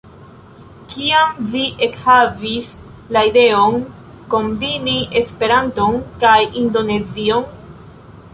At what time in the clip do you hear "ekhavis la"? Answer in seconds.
1.87-3.23